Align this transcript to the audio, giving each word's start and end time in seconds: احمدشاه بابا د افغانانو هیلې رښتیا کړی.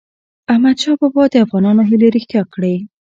احمدشاه 0.51 0.97
بابا 1.01 1.23
د 1.29 1.35
افغانانو 1.45 1.81
هیلې 1.89 2.07
رښتیا 2.15 2.41
کړی. 2.53 2.75